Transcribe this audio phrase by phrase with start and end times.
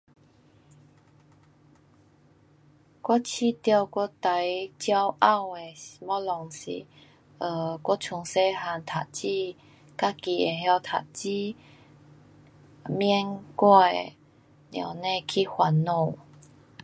[3.03, 5.59] 我觉得我最骄傲的
[6.25, 6.87] 东西是
[7.37, 11.55] um 我从小个读书，自己会晓读书。
[12.95, 14.13] 免我的
[14.71, 16.11] 母亲去烦恼。